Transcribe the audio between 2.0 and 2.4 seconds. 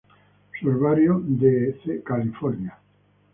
ca.